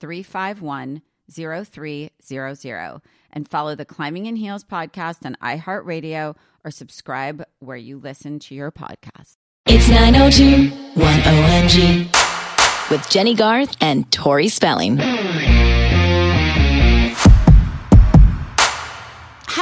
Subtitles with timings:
[0.00, 7.98] 351 0300 and follow the Climbing in Heels podcast on iHeartRadio or subscribe where you
[7.98, 9.36] listen to your podcast.
[9.66, 14.98] It's 902 10MG with Jennie Garth and Tori Spelling.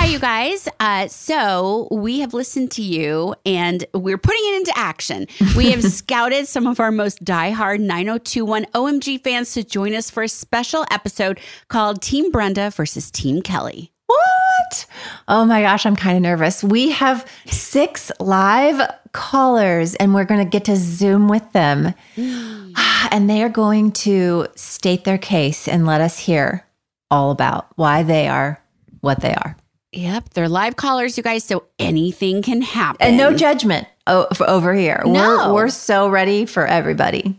[0.07, 0.69] You guys.
[0.79, 5.27] Uh, so we have listened to you and we're putting it into action.
[5.57, 10.23] We have scouted some of our most diehard 9021 OMG fans to join us for
[10.23, 13.93] a special episode called Team Brenda versus Team Kelly.
[14.07, 14.87] What?
[15.27, 16.63] Oh my gosh, I'm kind of nervous.
[16.63, 21.95] We have six live callers and we're going to get to Zoom with them.
[22.17, 26.65] and they are going to state their case and let us hear
[27.11, 28.63] all about why they are
[29.01, 29.57] what they are.
[29.93, 32.99] Yep, they're live callers, you guys, so anything can happen.
[33.07, 35.03] And no judgment o- f- over here.
[35.07, 35.49] No.
[35.49, 37.39] We're, we're so ready for everybody.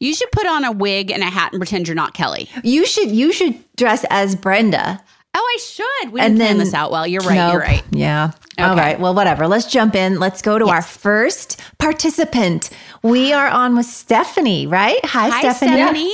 [0.00, 2.48] You should put on a wig and a hat and pretend you're not Kelly.
[2.64, 5.00] You should you should dress as Brenda.
[5.34, 6.12] Oh, I should.
[6.12, 7.06] We And didn't plan then- this out well.
[7.06, 7.36] You're right.
[7.36, 7.52] Nope.
[7.52, 7.82] You're right.
[7.92, 8.32] Yeah.
[8.58, 8.80] All Okay.
[8.80, 9.00] right.
[9.00, 9.46] Well, whatever.
[9.46, 10.18] Let's jump in.
[10.18, 12.68] Let's go to our first participant.
[13.02, 14.98] We are on with Stephanie, right?
[15.04, 15.72] Hi, Hi, Stephanie.
[15.76, 16.12] Stephanie.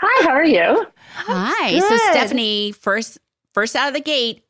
[0.00, 0.86] Hi, how are you?
[1.14, 1.78] Hi.
[1.80, 2.00] So, Good.
[2.12, 3.18] Stephanie, first,
[3.52, 4.42] first out of the gate,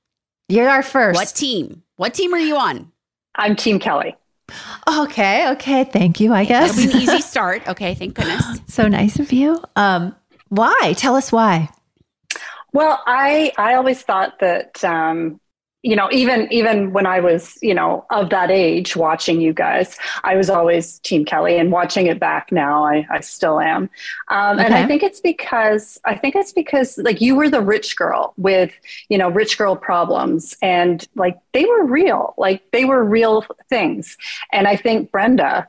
[0.48, 1.16] You're our first.
[1.16, 1.82] what team?
[1.96, 2.90] What team are you on?
[3.34, 4.16] I'm Team Kelly.
[4.88, 5.50] Okay.
[5.50, 5.84] Okay.
[5.84, 6.32] Thank you.
[6.32, 6.74] I guess.
[6.74, 6.92] That'll guess.
[6.92, 7.68] be an easy start.
[7.68, 8.44] Okay, thank goodness.
[8.66, 9.62] so nice of you.
[9.76, 10.16] Um,
[10.48, 10.94] why?
[10.96, 11.68] Tell us why.
[12.72, 15.40] Well, I I always thought that um,
[15.82, 19.96] you know even even when I was you know of that age watching you guys,
[20.24, 23.88] I was always Team Kelly, and watching it back now, I I still am.
[24.28, 27.96] Um, And I think it's because I think it's because like you were the rich
[27.96, 28.72] girl with
[29.08, 34.16] you know rich girl problems, and like they were real, like they were real things.
[34.52, 35.68] And I think Brenda.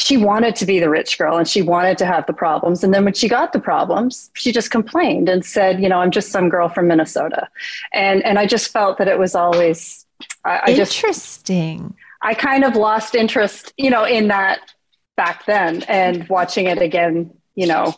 [0.00, 2.82] She wanted to be the rich girl and she wanted to have the problems.
[2.82, 6.10] And then when she got the problems, she just complained and said, you know, I'm
[6.10, 7.48] just some girl from Minnesota.
[7.92, 10.06] And and I just felt that it was always
[10.44, 11.94] I, I just Interesting.
[12.22, 14.72] I kind of lost interest, you know, in that
[15.16, 17.94] back then and watching it again, you know,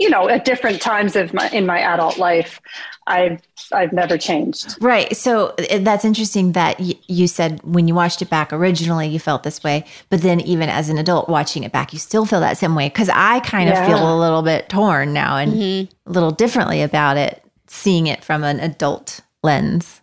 [0.00, 2.60] you know, at different times of my in my adult life,
[3.06, 3.40] I've
[3.70, 4.76] I've never changed.
[4.80, 5.14] Right.
[5.14, 9.20] So uh, that's interesting that y- you said when you watched it back originally, you
[9.20, 12.40] felt this way, but then even as an adult watching it back, you still feel
[12.40, 12.88] that same way.
[12.90, 13.86] Cause I kind of Yeah.
[13.86, 18.42] feel a little bit torn now and a little differently about it, seeing it from
[18.42, 20.00] an adult lens.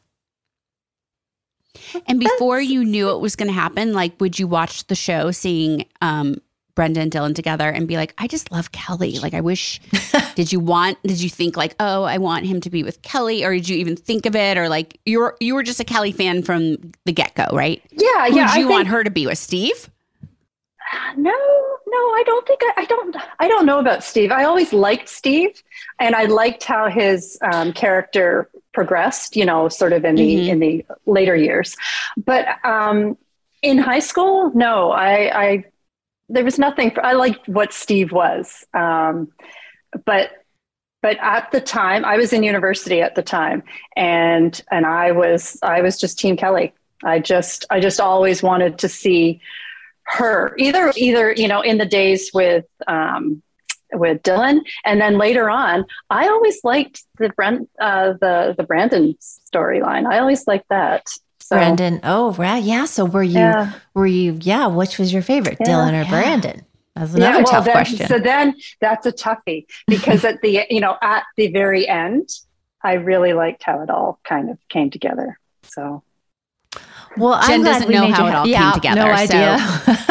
[2.05, 5.31] And before you knew it was going to happen, like, would you watch the show
[5.31, 6.35] seeing um,
[6.77, 9.17] Brenda and Dylan together and be like, I just love Kelly.
[9.19, 9.81] Like, I wish,
[10.35, 13.43] did you want, did you think like, oh, I want him to be with Kelly?
[13.43, 14.57] Or did you even think of it?
[14.59, 17.81] Or like, you were, you were just a Kelly fan from the get go, right?
[17.91, 18.45] Yeah, Who yeah.
[18.45, 19.39] would you think- want her to be with?
[19.39, 19.89] Steve?
[21.17, 23.15] No, no, I don't think I, I don't.
[23.39, 24.31] I don't know about Steve.
[24.31, 25.61] I always liked Steve,
[25.99, 29.35] and I liked how his um, character progressed.
[29.35, 30.47] You know, sort of in the Mhm.
[30.47, 31.75] in the later years.
[32.15, 33.17] But um,
[33.61, 35.65] in high school, no, I, I
[36.29, 36.91] there was nothing.
[36.91, 39.29] For, I liked what Steve was, um,
[40.05, 40.31] but
[41.01, 43.63] but at the time, I was in university at the time,
[43.95, 46.73] and and I was I was just Team Kelly.
[47.03, 49.41] I just I just always wanted to see
[50.07, 53.41] her either either you know in the days with um,
[53.93, 59.15] with Dylan and then later on I always liked the Brent uh, the the Brandon
[59.21, 61.07] storyline I always liked that
[61.47, 61.99] so Brandon.
[62.03, 62.61] Oh, right.
[62.63, 62.85] Yeah.
[62.85, 63.71] So were you, Yeah.
[63.93, 64.67] were you, yeah.
[64.67, 65.67] Which was your favorite, Yeah.
[65.67, 66.09] Dylan or Yeah.
[66.09, 66.65] Brandon?
[66.95, 68.07] That's Yeah, another well, tough then- question.
[68.07, 72.29] So then that's a toughie because at the you know at the very end,
[72.83, 75.39] I really liked how it all kind of came together.
[75.63, 76.01] So
[77.17, 79.23] Well, Jen I'm glad doesn't we know how it all ha- came together, No so-
[79.23, 79.57] idea.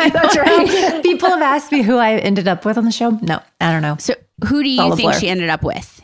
[0.12, 1.02] That's right.
[1.02, 3.10] People have asked me who I ended up with on the show.
[3.10, 3.96] No, I don't know.
[3.98, 4.14] So
[4.46, 5.18] who do you a think blur.
[5.20, 6.00] she ended up with?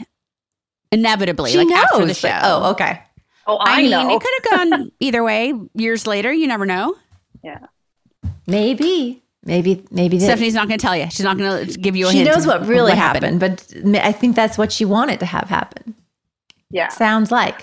[0.90, 1.85] Inevitably, She like knows.
[1.85, 2.40] after the but- show.
[2.43, 3.00] oh, okay.
[3.46, 4.16] Oh, I, I, mean, know.
[4.16, 5.52] it could have gone either way.
[5.74, 6.96] Years later, you never know.
[7.42, 7.58] yeah.
[8.46, 10.18] Maybe, maybe, maybe.
[10.18, 11.04] that- Stephanie not going to tell you.
[11.10, 12.30] She's not going to give you a she hint.
[12.30, 13.40] knows what really happened.
[13.42, 15.94] happened, but I think that's what she wanted to have happen.
[16.70, 16.88] Yeah.
[16.88, 17.62] Sounds like.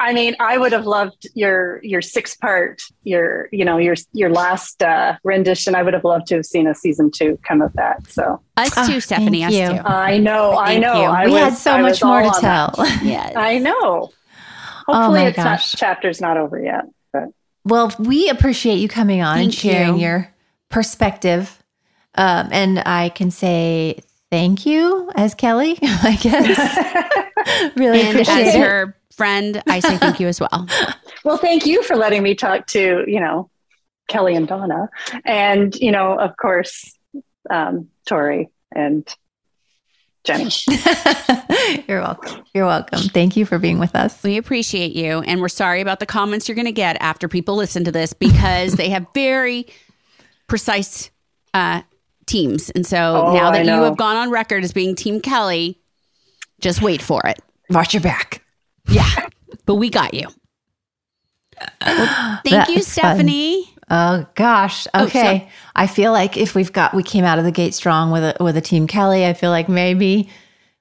[0.00, 4.30] I mean, I would have loved your your six part your you know your your
[4.30, 5.74] last uh, rendition.
[5.74, 8.08] I would have loved to have seen a season two come of that.
[8.08, 9.42] So Us too, Stephanie.
[9.42, 9.78] Us thank you.
[9.82, 9.84] too.
[9.88, 10.94] I know, I know.
[11.02, 11.08] you.
[11.08, 12.74] I we was, had so I much more to on that.
[12.74, 12.86] tell.
[13.02, 13.32] Yes.
[13.34, 14.12] I know.
[14.88, 15.72] Oh Hopefully, my it's not, gosh.
[15.72, 16.84] chapter's not over yet.
[17.12, 17.24] But
[17.64, 20.02] Well, we appreciate you coming on and sharing you.
[20.06, 20.28] your
[20.70, 21.62] perspective.
[22.14, 24.00] Um, and I can say
[24.30, 27.72] thank you as Kelly, I guess.
[27.76, 28.60] really and appreciate as it.
[28.60, 30.66] her friend, I say thank you as well.
[31.24, 33.50] well, thank you for letting me talk to you know
[34.08, 34.88] Kelly and Donna,
[35.24, 36.96] and you know of course
[37.50, 39.06] um, Tori and
[40.24, 40.50] Jennie.
[41.88, 42.44] You're welcome.
[42.54, 42.98] You're welcome.
[43.00, 44.22] Thank you for being with us.
[44.22, 47.56] We appreciate you, and we're sorry about the comments you're going to get after people
[47.56, 49.66] listen to this because they have very
[50.46, 51.10] precise
[51.54, 51.82] uh,
[52.26, 52.70] teams.
[52.70, 55.78] And so Oh, now that you have gone on record as being Team Kelly,
[56.60, 57.38] just wait for it.
[57.70, 58.42] Watch your back.
[58.88, 59.08] Yeah,
[59.66, 60.26] but we got you.
[61.84, 63.64] Well, thank That you, Stephanie.
[63.64, 63.74] fun.
[63.88, 64.22] Stephanie.
[64.24, 64.86] Oh gosh.
[64.94, 65.38] Oh, Okay.
[65.48, 68.22] so- I feel like if we've got we came out of the gate strong with
[68.22, 70.28] a with a team Kelly, I feel like maybe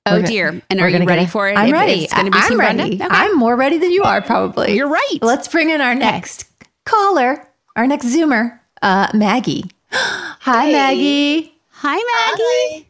[0.05, 0.61] Oh we're dear!
[0.69, 1.57] And we're you ready a- for it?
[1.57, 2.03] I'm If ready.
[2.05, 2.95] It's be I'm Team ready.
[2.95, 3.07] Okay.
[3.09, 4.73] I'm more ready than you are, probably.
[4.75, 5.17] You're right.
[5.21, 6.45] Let's bring in our next
[6.85, 7.45] caller,
[7.75, 9.65] our next Zoomer, uh, Maggie.
[9.91, 11.53] Hi, Maggie.
[11.71, 12.87] Hi, Maggie.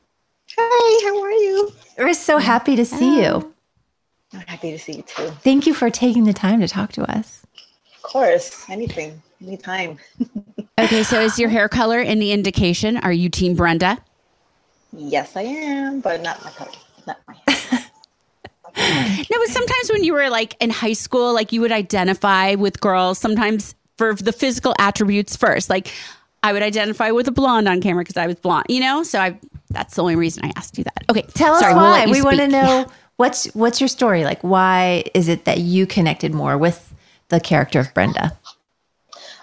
[0.59, 1.71] Hi, how are you?
[1.97, 3.51] We're so happy to see you.
[4.33, 5.29] I'm happy to see you too.
[5.41, 7.41] Thank you for taking the time to talk to us.
[7.95, 9.97] Of course, anything, anytime.
[10.79, 12.97] Okay, so is your hair color any indication?
[12.97, 13.97] Are you Team Brenda?
[14.95, 16.69] Yes, I am, but not my color,
[17.07, 17.79] not my hair.
[19.31, 22.79] No, but sometimes when you were like in high school, like you would identify with
[22.79, 25.67] girls sometimes for the physical attributes first.
[25.67, 25.91] Like
[26.43, 29.01] I would identify with a blonde on camera because I was blonde, you know?
[29.01, 29.39] So I
[29.71, 31.05] that's the only reason I asked you that.
[31.09, 31.23] Okay.
[31.33, 32.05] Tell us sorry, we'll why.
[32.05, 32.85] we want to know Yeah.
[33.15, 34.43] what's what's your story like.
[34.43, 36.93] Why is it that you connected more with
[37.29, 38.37] the character of Brenda?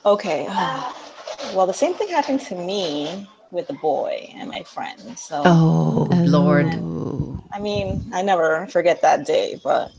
[0.07, 0.45] Okay,
[1.55, 5.19] well, the same thing happened to me with the boy and my friend.
[5.19, 6.67] So, Oh, Lord.
[7.53, 9.93] I mean, I never forget that day, but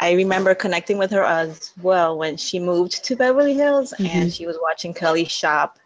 [0.00, 4.46] I remember connecting with her as well when she moved to Beverly Hills and she
[4.46, 5.78] was watching Kelly shop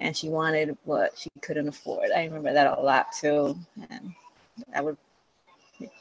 [0.00, 2.10] and she wanted what she couldn't afford.
[2.14, 3.56] I remember that a lot too.
[3.90, 4.14] And
[4.74, 4.96] I would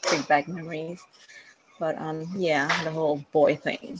[0.04, 1.02] bring back memories.
[1.80, 4.00] But um yeah, the whole boy thing.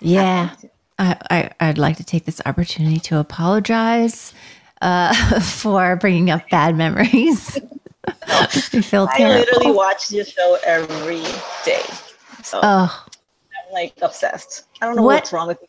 [0.00, 0.54] Yeah.
[0.98, 4.32] I, I, I'd like to take this opportunity to apologize
[4.80, 7.58] uh, for bringing up bad memories.
[8.72, 9.40] we feel I terrible.
[9.40, 11.22] literally watch your show every
[11.64, 11.82] day.
[12.42, 13.04] So oh,
[13.66, 14.64] I'm like obsessed.
[14.80, 15.68] I don't know What- what's wrong with me.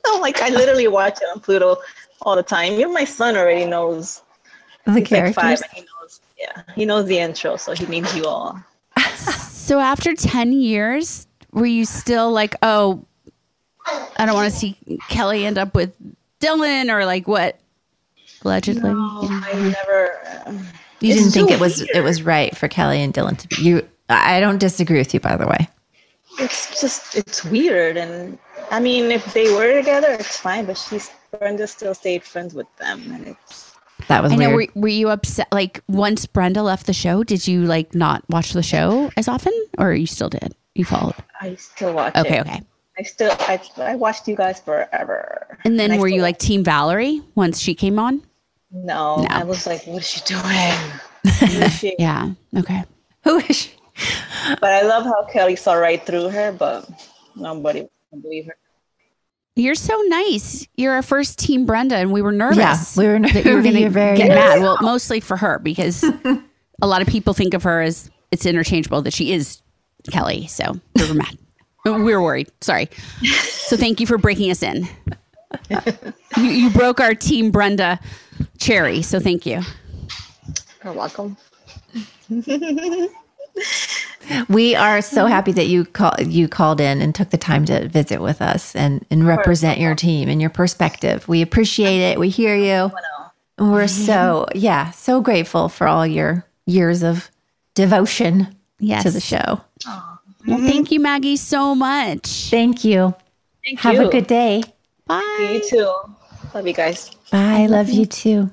[0.06, 1.76] I'm like I literally watch it on Pluto
[2.22, 2.72] all the time.
[2.74, 4.22] Even my son already knows
[4.86, 5.62] the He's like five characters.
[5.62, 8.58] and he knows yeah, he knows the intro, so he names you all.
[9.18, 13.04] So after 10 years, were you still like, oh,
[14.16, 14.76] I don't want to see
[15.08, 15.92] Kelly end up with
[16.40, 17.58] Dylan or like what?
[18.44, 18.90] Allegedly.
[18.90, 20.66] I never um,
[21.00, 23.62] you didn't think so it was it was right for Kelly and Dylan to be
[23.62, 23.88] you.
[24.08, 25.68] I don't disagree with you, by the way.
[26.38, 28.38] it's just it's weird and
[28.70, 32.66] I mean if they were together it's fine, but she's Brenda still stayed friends with
[32.78, 33.74] them and it's
[34.08, 34.50] That was I know.
[34.50, 35.48] Were, were you upset?
[35.52, 39.52] Like once Brenda left the show, did you like not watch the show as often,
[39.78, 40.54] or you still did?
[40.74, 41.14] You followed.
[41.40, 42.46] I still watch Okay, it.
[42.46, 42.62] okay.
[42.98, 45.58] I still I, I watched you guys forever.
[45.64, 48.22] And then I were you like Team Valerie once she came on?
[48.70, 49.26] no, No.
[49.30, 50.42] I was like, what is she doing?
[51.40, 52.30] What is she- Yeah.
[52.56, 52.84] Okay.
[53.24, 53.70] Who is she?
[54.60, 56.88] But I love how Kelly saw right through her, but
[57.34, 58.56] nobody can believe her.
[59.56, 60.66] You're so nice.
[60.76, 62.58] You're our first Team Brenda, and we were nervous.
[62.58, 63.94] Yeah, we were that you were nervous.
[63.94, 64.62] going to get mad.
[64.62, 66.04] Well, mostly for her because
[66.82, 69.60] a lot of people think of her as it's interchangeable that she is
[70.12, 70.46] Kelly.
[70.46, 71.36] So we were mad.
[71.84, 72.50] We were worried.
[72.60, 72.88] Sorry.
[73.22, 74.88] So thank you for breaking us in.
[76.36, 77.98] you, you broke our Team Brenda
[78.58, 79.02] cherry.
[79.02, 79.62] So thank you.
[80.84, 81.36] You're welcome.
[84.48, 87.88] We are so happy that you call, you called in and took the time to
[87.88, 91.26] visit with us and, and represent your team and your perspective.
[91.26, 92.20] We appreciate it.
[92.20, 92.92] We hear you.
[93.56, 97.30] And we're so yeah, so grateful for all your years of
[97.74, 99.02] devotion Yes.
[99.04, 99.60] to the show.
[100.46, 100.66] Well, mm-hmm.
[100.66, 102.48] thank you, Maggie, so much.
[102.50, 103.14] Thank you.
[103.64, 104.08] Thank Have you.
[104.08, 104.62] a good day.
[105.06, 105.50] Bye.
[105.52, 105.92] You too.
[106.54, 107.10] Love you guys.
[107.30, 107.66] Bye.
[107.66, 108.50] love you too.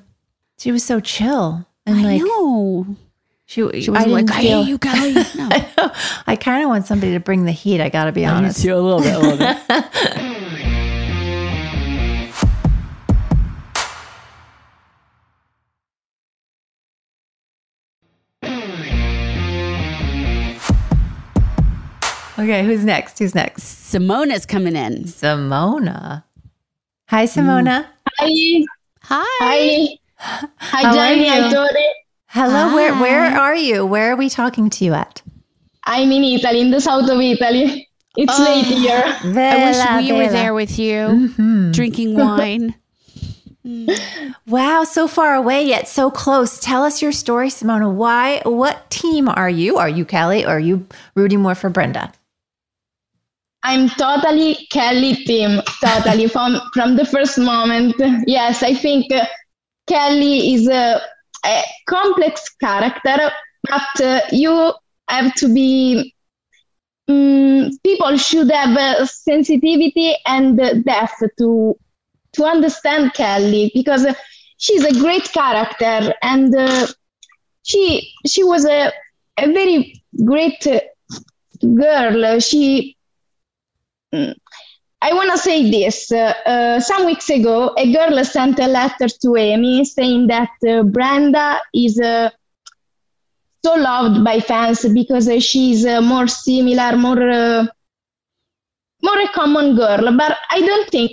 [0.58, 2.86] She was so chill and I like know.
[3.46, 3.54] she.
[3.54, 5.12] She was like, didn't I feel- hate you, Kelly.
[5.36, 5.48] No.
[5.50, 6.22] I.
[6.26, 7.80] I kind of want somebody to bring the heat.
[7.80, 8.64] I got to be honest.
[8.64, 9.58] a little bit, a little bit.
[22.46, 23.18] Okay, who's next?
[23.18, 23.64] Who's next?
[23.92, 25.02] Simona's coming in.
[25.02, 26.22] Simona.
[27.08, 27.86] Hi, Simona.
[28.20, 28.64] Hi.
[29.02, 29.98] Hi.
[30.14, 30.48] Hi.
[30.58, 31.28] Hi, Jennie.
[31.28, 31.84] I'm Tori.
[32.28, 32.72] Hello.
[32.72, 33.00] Where Hi.
[33.00, 33.84] Where are you?
[33.84, 35.22] Where are we talking to you at?
[35.82, 37.88] I'm in Italy, in the south of Italy.
[38.16, 39.02] It's late here.
[39.04, 40.94] I wish we were there with you,
[41.36, 41.72] Mhm.
[41.72, 42.76] drinking wine.
[44.46, 46.60] Wow, so far away yet so close.
[46.60, 47.92] Tell us your story, Simona.
[47.92, 48.40] Why?
[48.44, 49.78] What team are you?
[49.78, 50.44] Are you Kelly?
[50.44, 50.86] Or are you
[51.16, 52.12] rooting more for Brenda?
[53.66, 57.94] I'm totally Kelly team, totally from from the first moment.
[58.26, 59.26] Yes, I think uh,
[59.88, 61.00] Kelly is a,
[61.44, 63.18] a complex character,
[63.68, 64.72] but uh, you
[65.08, 66.14] have to be.
[67.10, 71.76] mm, people should have uh, sensitivity and depth to
[72.34, 74.14] to understand Kelly because uh,
[74.58, 76.86] she's a great character and uh,
[77.62, 78.92] she she was a
[79.38, 80.80] a very great uh,
[81.74, 82.40] girl.
[82.40, 82.95] She.
[84.12, 86.10] I want to say this.
[86.10, 90.82] Uh, uh, some weeks ago, a girl sent a letter to Amy saying that uh,
[90.82, 92.30] Brenda is uh,
[93.64, 97.66] so loved by fans because uh, she's uh, more similar, more uh,
[99.02, 100.16] more a common girl.
[100.16, 101.12] But I don't think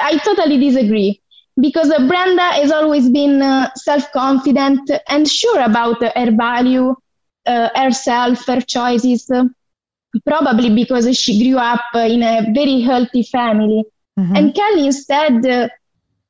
[0.00, 1.22] I totally disagree
[1.60, 3.40] because Brenda has always been
[3.76, 6.96] self-confident and sure about her value,
[7.46, 9.30] herself, her choices
[10.26, 13.84] probably because she grew up in a very healthy family.
[14.18, 14.36] Mhm.
[14.36, 15.68] And Kelly instead uh,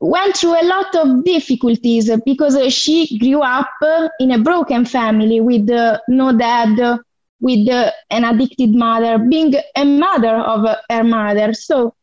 [0.00, 3.70] went through a lot of difficulties because uh, she grew up
[4.20, 6.78] in a broken family with uh, no dad,
[7.40, 11.52] with uh, an addicted mother, being a mother of her mother.
[11.52, 11.94] So,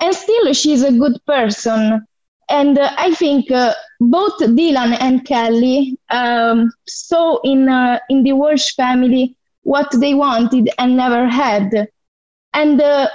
[0.00, 2.06] and still she's a good person.
[2.48, 8.32] And uh, I think uh, both Dylan and Kelly um, saw in uh, in the
[8.32, 11.88] Walsh family what they wanted and never had.
[12.54, 13.08] And uh,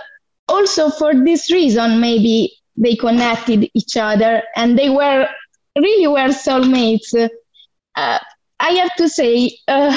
[0.47, 5.27] also for this reason, maybe they connected each other and they were
[5.77, 7.13] really were soulmates.
[7.95, 8.19] Uh,
[8.59, 9.95] I have to say, uh,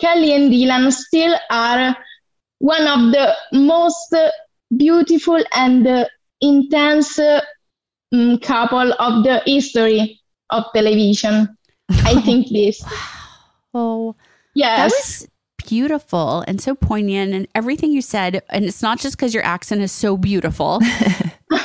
[0.00, 1.96] Kelly and Dylan still are
[2.58, 4.14] one of the most
[4.76, 6.04] beautiful and uh,
[6.40, 7.40] intense uh,
[8.12, 10.20] mm, couple of the history
[10.50, 11.56] of television.
[11.90, 12.82] I think this.
[13.74, 14.14] Oh,
[14.54, 14.78] Yes.
[14.78, 15.28] that was
[15.66, 18.42] beautiful and so poignant, and everything you said.
[18.50, 20.80] And it's not just because your accent is so beautiful.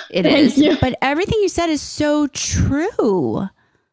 [0.09, 0.77] It Thank is, you.
[0.81, 3.47] but everything you said is so true.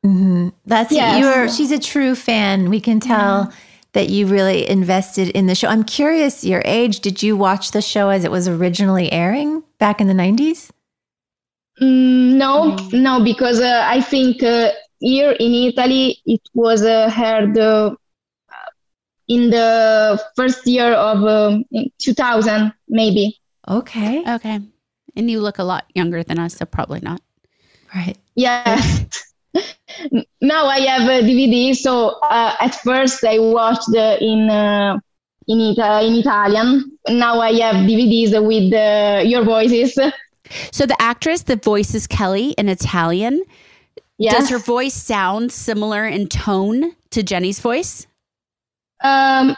[0.05, 0.53] Mhm.
[0.67, 1.21] That's Yes.
[1.21, 1.49] you're.
[1.49, 2.69] She's a true fan.
[2.71, 3.53] We can tell
[3.93, 5.69] that you really invested in the show.
[5.69, 6.99] I'm curious, your age.
[7.01, 10.71] Did you watch the show as it was originally airing back in the 90s?
[11.81, 14.71] Mm, no, no, because uh, I think uh,
[15.01, 17.95] here in Italy it was uh, heard uh,
[19.29, 21.65] in the first year of um,
[21.99, 23.39] 2000, maybe.
[23.69, 24.61] Okay, Okay,
[25.17, 27.21] and you look a lot younger than us, so probably not.
[27.95, 28.17] right.
[28.35, 29.07] Yes.
[30.41, 34.99] now I have a DVD, so uh, at first I watched uh, in uh,
[35.47, 36.99] in, Ita- in Italian.
[37.09, 39.95] Now I have DVDs with uh, your voices.
[40.73, 43.43] So the actress that voices Kelly in Italian,
[44.19, 44.35] Yes.
[44.35, 48.07] does her voice sound similar in tone to Jennie's voice?
[49.05, 49.57] Um,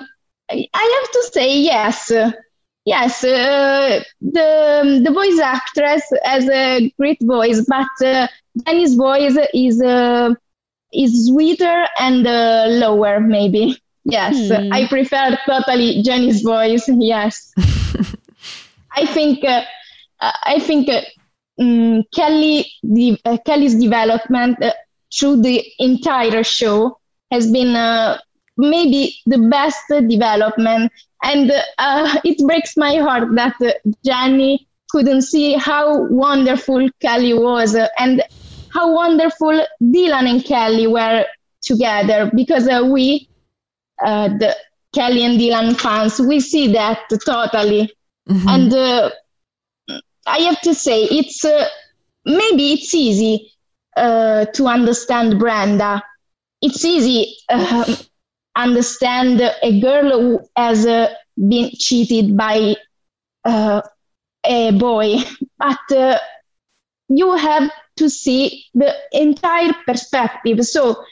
[0.51, 2.13] I have to say yes.
[2.85, 8.29] Yes, uh, the the voice actress has a great voice, but uh,
[8.65, 10.35] Jennie's voice is uh,
[10.93, 13.81] is sweeter and uh, lower, maybe.
[14.05, 14.73] Yes, Hmm.
[14.73, 16.89] I prefer totally Jennie's voice.
[16.89, 17.53] Yes,
[18.97, 19.63] I think uh,
[20.21, 20.89] I think
[21.61, 24.73] mm, Kelly the, uh, Kelly's development uh,
[25.13, 26.99] through the entire show
[27.33, 28.19] has been uh,
[28.57, 30.93] maybe the best development.
[31.23, 33.73] And uh, it breaks my heart that uh,
[34.05, 38.23] Jennie couldn't see how wonderful Kelly was and
[38.73, 41.25] how wonderful Dylan and Kelly were
[41.63, 43.29] together because uh, we,
[44.05, 44.55] uh, the
[44.95, 47.93] Kelly and Dylan fans, we see that totally.
[48.29, 48.49] Mhm.
[48.49, 49.11] And uh,
[50.27, 51.69] I have to say, it's uh,
[52.25, 53.53] maybe it's easy
[53.97, 56.03] uh, to understand Brenda.
[56.63, 57.95] It's easy uh,
[58.57, 62.75] understand a girl who has uh, been cheated by
[63.45, 63.83] uh,
[64.45, 65.17] a boy,
[65.59, 66.19] but uh,
[67.09, 70.65] you have to see the entire perspective.
[70.65, 71.03] So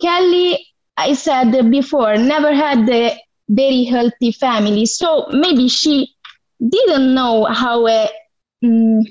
[0.00, 3.18] Kelly, I said before, never had a
[3.48, 4.86] very healthy family.
[4.86, 6.14] So maybe she
[6.66, 8.08] didn't know how a
[8.64, 9.02] um,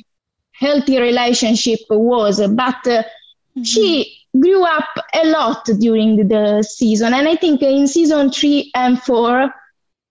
[0.53, 3.63] healthy relationship was, but uh, mm-hmm.
[3.63, 7.13] she grew up a lot during the season.
[7.13, 9.53] And I think in season three and four,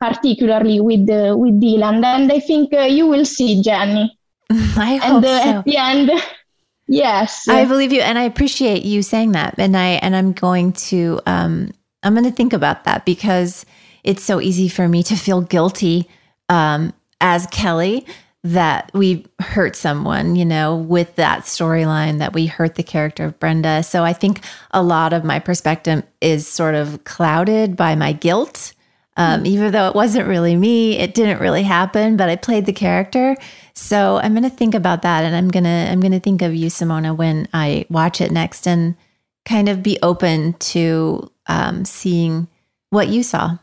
[0.01, 4.17] particularly with uh, with Dylan, and I think uh, you will see Jennie.
[4.51, 5.51] I hope and, uh, so.
[5.51, 6.11] At the end,
[6.89, 9.55] yes, I believe you, and I appreciate you saying that.
[9.59, 11.71] And I and I'm going to um,
[12.03, 13.65] I'm going to think about that because
[14.05, 16.09] it's so easy for me to feel guilty
[16.49, 18.07] um, as Kelly
[18.45, 23.39] that we hurt someone, you know, with that storyline that we hurt the character of
[23.39, 23.83] Brenda.
[23.83, 24.41] So I think
[24.73, 28.73] a lot of my perspective is sort of clouded by my guilt.
[29.17, 32.73] Um, even though it wasn't really me, it didn't really happen, but I played the
[32.73, 33.37] character.
[33.75, 36.69] So I'm going to think about that, and I'm gonna I'm gonna think of you,
[36.69, 38.97] Simona, when I watch it next, and
[39.45, 42.49] kind of be open to um, seeing
[42.91, 43.59] what you saw.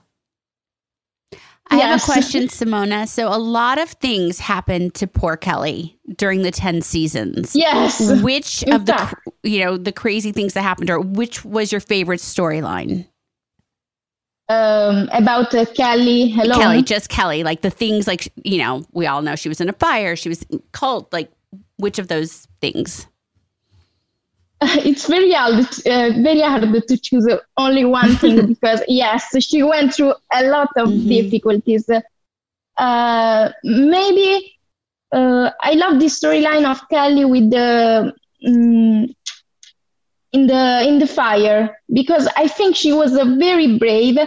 [1.71, 2.01] I yes.
[2.01, 3.07] have a question, Simona.
[3.07, 7.55] So a lot of things happened to poor Kelly during the 10 seasons.
[7.55, 8.21] Yes.
[8.21, 11.81] Which of the you know, the crazy things that happened to her, which was your
[11.81, 13.07] favorite storyline?
[14.49, 16.27] Um, about uh, Kelly.
[16.29, 16.55] Hello.
[16.57, 17.43] Kelly, just Kelly.
[17.43, 20.27] Like the things like, you know, we all know she was in a fire, she
[20.27, 21.31] was cult, like
[21.77, 23.07] which of those things?
[24.85, 29.93] it's very hard, uh, very hard to choose only one thing because yes, she went
[29.93, 31.07] through a lot of mm-hmm.
[31.07, 31.89] difficulties.
[32.77, 34.57] Uh, maybe
[35.13, 38.13] uh, I love the storyline of Kelly with the
[38.45, 39.15] um,
[40.31, 44.17] in the in the fire because I think she was uh, very brave,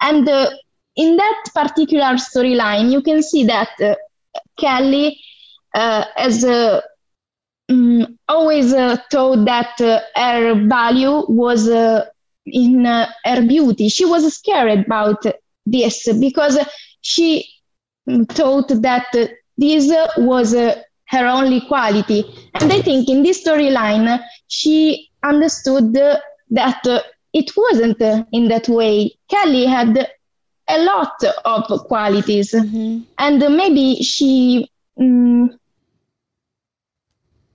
[0.00, 0.50] and uh,
[0.96, 3.94] in that particular storyline, you can see that uh,
[4.58, 5.20] Kelly
[5.74, 6.82] as a
[7.68, 12.06] um, always uh, thought that uh, her value was uh,
[12.46, 13.88] in uh, her beauty.
[13.88, 15.24] She was scared about
[15.66, 16.58] this because
[17.00, 17.48] she
[18.08, 19.06] mm, thought that
[19.56, 22.24] this was her only quality.
[22.54, 28.00] And I think in this storyline, she understood that it wasn't
[28.32, 29.16] in that way.
[29.28, 30.10] Kelly had
[30.68, 33.02] a lot of qualities, mm-hmm.
[33.18, 34.68] and maybe she.
[34.98, 35.58] Um,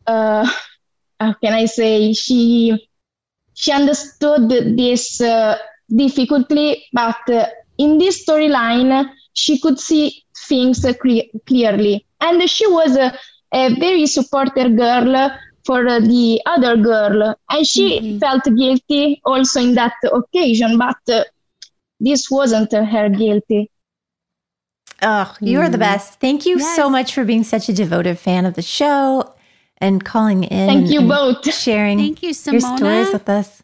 [0.10, 0.45] uh,
[1.19, 2.88] how can I say she
[3.54, 5.58] she understood this uh,
[6.04, 7.45] difficulty, but uh,
[7.78, 13.13] in this storyline she could see things cle- clearly, and she was a,
[13.54, 15.32] a very supportive girl
[15.65, 18.19] for the other girl, and she mm-hmm.
[18.19, 21.24] felt guilty also in that occasion, but uh,
[22.00, 23.69] this wasn't her guilty.
[25.02, 25.88] Oh, you are the mm.
[25.91, 26.19] best.
[26.19, 26.76] Thank you yes.
[26.76, 29.34] so much for being such a devoted fan of the show
[29.82, 30.68] and calling in.
[30.68, 31.52] Thank and, you both.
[31.54, 33.63] Sharing Thank you, your stories with us.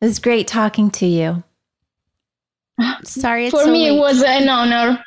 [0.00, 1.42] It was great talking to you.
[3.04, 3.96] Sorry, for so me late.
[3.96, 5.04] it was an honor.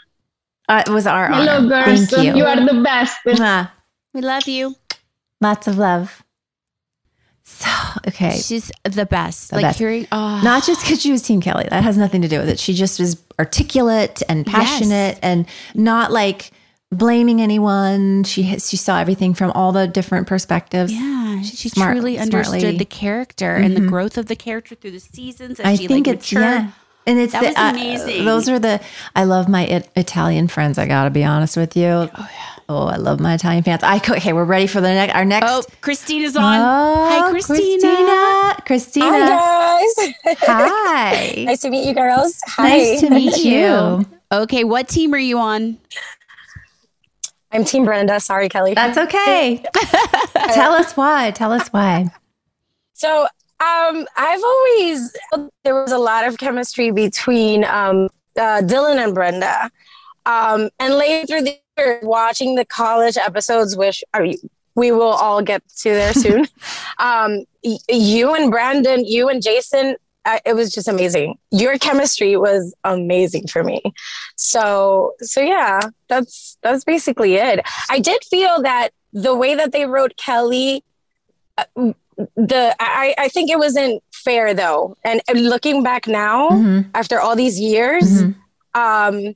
[0.70, 1.68] Uh, it was our Hello, honor.
[1.68, 2.08] girls.
[2.08, 2.38] Thank you.
[2.38, 3.18] You are the best.
[3.26, 3.72] Mwah.
[4.14, 4.76] We love you.
[5.42, 6.24] Lots of love.
[7.44, 7.70] So
[8.08, 9.52] okay, she's the best.
[9.52, 9.80] The like best.
[9.80, 10.42] hearing, oh.
[10.44, 11.66] not just because she was Team Kelly.
[11.70, 12.60] That has nothing to do with it.
[12.60, 15.20] She just was articulate and passionate, Yes.
[15.22, 16.52] and not like
[16.92, 18.24] blaming anyone.
[18.24, 20.94] She she saw everything from all the different perspectives.
[20.94, 22.78] Yeah, she Smart- truly understood lady.
[22.78, 25.60] the character and the growth of the character through the seasons.
[25.60, 26.44] As I she, think like, it's matured.
[26.64, 26.72] yeah.
[27.06, 28.26] And it's That the, was uh, amazing.
[28.26, 28.82] those are the
[29.16, 30.78] I love my it, Italian friends.
[30.78, 31.86] I gotta be honest with you.
[31.88, 32.54] Oh yeah.
[32.70, 33.82] Oh, I love my Italian fans.
[33.82, 34.34] I co- okay.
[34.34, 35.16] We're ready for the next.
[35.16, 35.46] Our next.
[35.50, 36.60] Oh, Christina's on.
[36.60, 38.58] Oh, Hi, Christina.
[38.66, 38.66] Christina.
[38.66, 39.38] Christina.
[39.40, 40.38] Hi guys.
[40.42, 41.44] Hi.
[41.46, 42.42] nice to meet you girls.
[42.46, 42.68] Hi.
[42.68, 44.06] Nice to meet you.
[44.34, 45.78] Okay, what team are you on?
[47.52, 48.20] I'm Team Brenda.
[48.20, 48.74] Sorry, Kelly.
[48.74, 49.64] That's okay.
[50.54, 51.32] Tell us why.
[51.32, 52.10] Tell us why.
[52.94, 53.24] so
[53.60, 55.16] um, I've always
[55.64, 59.72] there was a lot of chemistry between um, uh, Dylan and Brenda,
[60.26, 64.28] um, and later through the year, watching the college episodes, which are
[64.76, 66.46] we will all get to there soon.
[67.00, 67.46] um,
[67.90, 69.96] you and Brandon, you and Jason,
[70.28, 71.38] uh, it was just amazing.
[71.52, 73.82] Your chemistry was amazing for me.
[74.36, 77.58] So, so yeah, that's that's basically it.
[77.90, 80.84] I did feel that the way that they wrote Kelly,
[81.58, 81.64] uh,
[82.36, 84.96] the I, I think it wasn't fair though.
[85.04, 86.90] And, and looking back now, Mhm.
[86.94, 88.36] after all these years, Mhm.
[88.74, 89.34] um,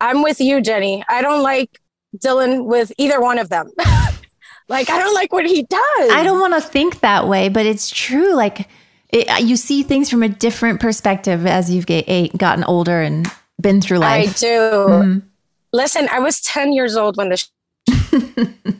[0.00, 1.04] I'm with you, Jennie.
[1.08, 1.70] I don't like
[2.18, 3.70] Dylan with either one of them.
[4.68, 6.10] like I don't like what he does.
[6.10, 8.34] I don't want to think that way, but it's true.
[8.34, 8.68] Like
[9.12, 13.80] it, you see things from a different perspective as you've get, gotten older and been
[13.80, 14.30] through life.
[14.30, 14.46] I do.
[14.48, 15.22] Mhm.
[15.72, 17.44] Listen, I was 10 years old when the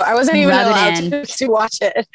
[0.00, 2.06] I wasn't even Rub allowed to, to watch it.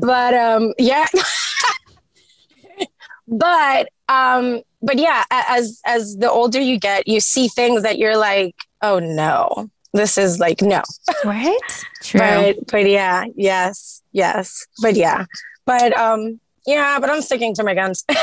[0.00, 1.06] but um yeah.
[3.28, 8.16] but um but yeah, as as the older you get, you see things that you're
[8.16, 9.70] like, "Oh no.
[9.92, 10.82] This is like no."
[11.24, 11.84] Right?
[12.14, 14.02] But but yeah, yes.
[14.12, 14.66] Yes.
[14.80, 15.26] But yeah.
[15.66, 18.04] But um yeah, but I'm sticking to my guns.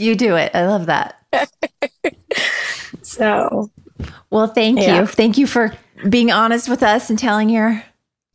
[0.00, 0.52] You do it.
[0.54, 1.16] I love that.
[3.02, 3.68] so
[4.30, 5.00] Well, thank Yeah.
[5.00, 5.06] you.
[5.06, 5.72] Thank you for
[6.08, 7.82] being honest with us and telling your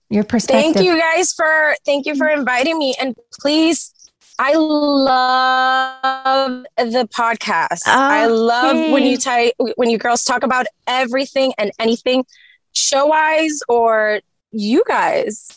[0.10, 0.74] your perspective.
[0.74, 3.94] Thank you guys for thank you for inviting me and please
[4.40, 7.84] I love the podcast.
[7.86, 12.26] I love when you ty- when you girls talk about everything and anything
[12.74, 14.20] show wise or
[14.52, 15.48] you guys.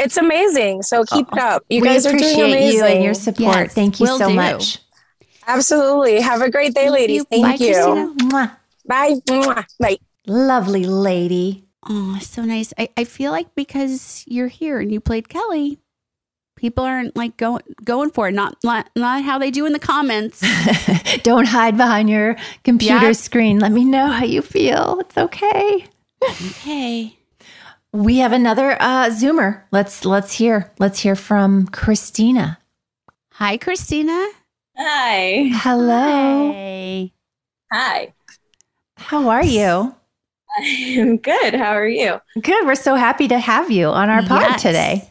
[0.00, 0.82] It's amazing.
[0.82, 1.62] So keep it up.
[1.68, 2.78] You we guys are doing amazing.
[2.78, 3.72] you and your support.
[3.72, 4.34] Thank you will so do.
[4.34, 4.78] much.
[5.46, 6.20] Absolutely.
[6.20, 7.18] Have a great day, ladies.
[7.18, 7.24] you.
[7.24, 7.72] Thank Bye, you.
[7.74, 8.14] Christina.
[8.30, 8.56] Mwah.
[8.86, 9.14] Bye.
[9.26, 9.64] Mwah.
[9.80, 9.98] Bye.
[10.26, 11.64] Lovely lady.
[11.88, 12.74] Oh, so nice.
[12.78, 15.78] I, I feel like because you're here and you played Kelly,
[16.56, 18.32] people aren't like going going for it.
[18.32, 20.42] Not not, not how they do in the comments.
[21.22, 23.12] Don't hide behind your computer Yeah.
[23.12, 23.58] screen.
[23.58, 24.98] Let me know how you feel.
[25.00, 25.86] It's okay.
[26.22, 27.17] okay.
[27.92, 29.62] We have another uh, Zoomer.
[29.70, 30.72] Let's let's hear.
[30.78, 32.58] Let's hear from Christina.
[33.34, 34.26] Hi, Christina.
[34.76, 35.50] Hi.
[35.54, 36.52] Hello.
[36.52, 37.12] Hey.
[37.72, 38.12] Hi.
[38.96, 39.94] How are you?
[40.58, 41.54] I'm good.
[41.54, 42.20] How are you?
[42.40, 42.66] Good.
[42.66, 44.62] We're so happy to have you on our pod Yes.
[44.62, 45.10] today.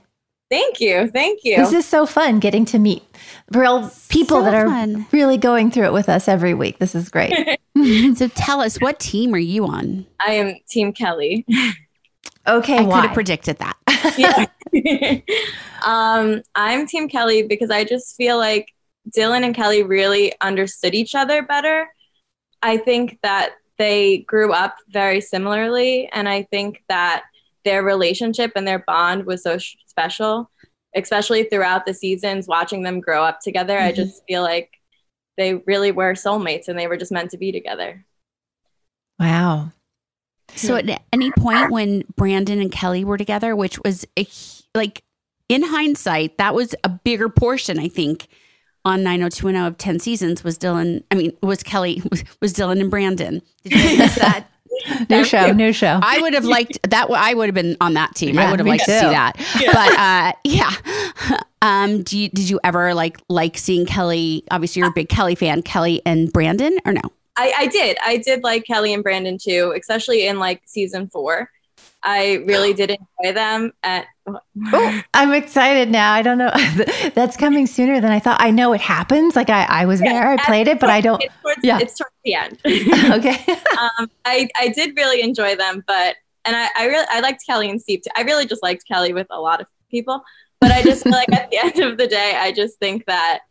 [0.49, 1.07] Thank you.
[1.09, 1.57] Thank you.
[1.57, 3.03] This is so fun getting to meet
[3.51, 5.05] real people So that are fun.
[5.11, 6.79] really going through it with us every week.
[6.79, 7.33] This is great.
[8.15, 10.07] So tell us, what team are you on?
[10.19, 11.45] I am Team Kelly.
[12.47, 13.77] Okay, I could have predicted that.
[14.17, 14.45] Yeah.
[15.85, 18.73] um, I'm Team Kelly because I just feel like
[19.15, 21.89] Dylan and Kelly really understood each other better.
[22.61, 27.23] I think that they grew up very similarly, and I think that
[27.63, 30.49] their relationship and their bond was so sh- special,
[30.95, 33.77] especially throughout the seasons, watching them grow up together.
[33.77, 34.71] I just feel like
[35.37, 38.05] they really were soulmates and they were just meant to be together.
[39.19, 39.71] wow.
[40.55, 44.27] So at any point when Brandon and Kelly were together, which was a,
[44.73, 45.03] like
[45.49, 48.27] in hindsight, that was a bigger portion, I think,
[48.85, 51.03] on 90210 of 10 seasons was Dylan.
[51.11, 53.41] I mean, was Kelly, was, was Dylan and Brandon.
[53.63, 54.47] Did you miss that?
[55.09, 55.99] New show, new show.
[56.01, 57.09] I would have liked that.
[57.09, 58.37] I would have been on that team.
[58.37, 59.33] I would have liked to see that.
[59.73, 61.39] But uh, yeah.
[61.59, 64.43] Um, do you, did you ever like like seeing Kelly?
[64.51, 65.63] Obviously, you're a big Kelly fan.
[65.63, 67.01] Kelly and Brandon, or no?
[67.37, 67.97] I, I did.
[68.03, 71.49] I did like Kelly and Brandon too, especially in like season four.
[72.03, 73.73] I really did enjoy them.
[73.83, 74.05] At
[74.73, 76.11] Oh, I'm excited now.
[76.11, 76.51] I don't know.
[77.15, 78.41] That's coming sooner than I thought.
[78.41, 79.35] I know it happens.
[79.35, 81.23] Like I, I was there, I played it, but I don't.
[81.23, 81.79] It's towards, Yeah.
[81.79, 82.59] it's towards the end.
[83.17, 83.37] Okay.
[83.79, 87.69] um, I I did really enjoy them, but and I I really I liked Kelly
[87.69, 88.09] and Steve too.
[88.15, 90.23] I really just liked Kelly with a lot of people,
[90.59, 93.41] but I just feel like at the end of the day, I just think that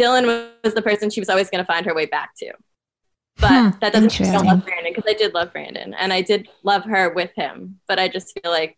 [0.00, 0.26] Dylan
[0.62, 2.52] was the person she was always going to find her way back to.
[3.40, 6.12] But Hmm, that doesn't mean I don't love Brandon because I did love Brandon and
[6.12, 7.80] I did love her with him.
[7.88, 8.76] But I just feel like